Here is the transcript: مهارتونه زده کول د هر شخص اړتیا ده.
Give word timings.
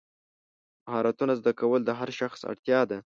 مهارتونه 0.87 1.33
زده 1.39 1.51
کول 1.59 1.81
د 1.85 1.89
هر 1.99 2.09
شخص 2.19 2.39
اړتیا 2.51 2.79
ده. 2.89 2.99